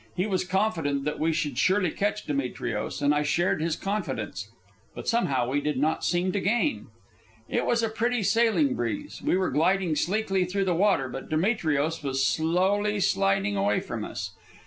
[0.15, 4.49] He was confident that we should surely catch Demetrios, and I shared his confidence.
[4.95, 6.87] But somehow we did not seem to gain.
[7.47, 9.21] It was a pretty sailing breeze.
[9.23, 14.31] We were gliding sleekly through the water, but Demetrios was slowly sliding away from us.